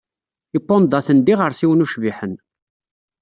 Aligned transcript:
Ipandaten 0.57 1.19
d 1.19 1.27
iɣersiwen 1.33 1.83
ucbiḥen. 1.85 2.33